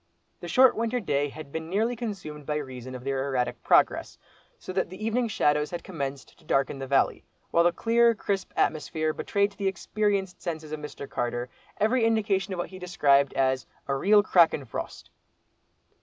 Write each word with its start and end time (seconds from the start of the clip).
The 0.39 0.47
short 0.47 0.75
winter 0.75 0.99
day 0.99 1.29
had 1.29 1.51
been 1.51 1.69
nearly 1.69 1.95
consumed 1.95 2.47
by 2.47 2.55
reason 2.55 2.95
of 2.95 3.03
their 3.03 3.23
erratic 3.27 3.61
progress; 3.61 4.17
so 4.57 4.73
that 4.73 4.89
the 4.89 5.05
evening 5.05 5.27
shadows 5.27 5.69
had 5.69 5.83
commenced 5.83 6.39
to 6.39 6.43
darken 6.43 6.79
the 6.79 6.87
valley, 6.87 7.23
while 7.51 7.63
the 7.65 7.71
clear, 7.71 8.15
crisp 8.15 8.51
atmosphere 8.55 9.13
betrayed 9.13 9.51
to 9.51 9.57
the 9.59 9.67
experienced 9.67 10.41
senses 10.41 10.71
of 10.71 10.79
Mr. 10.79 11.07
Carter, 11.07 11.49
every 11.79 12.03
indication 12.03 12.51
of 12.51 12.57
what 12.57 12.69
he 12.69 12.79
described 12.79 13.33
as 13.33 13.67
"a 13.87 13.93
real 13.95 14.23
crackin' 14.23 14.65
frost." 14.65 15.11